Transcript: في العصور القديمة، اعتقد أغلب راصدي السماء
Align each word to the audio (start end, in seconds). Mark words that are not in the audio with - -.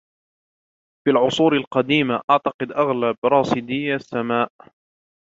في 1.03 1.11
العصور 1.11 1.55
القديمة، 1.57 2.21
اعتقد 2.29 2.71
أغلب 2.71 3.15
راصدي 3.25 3.95
السماء 3.95 4.49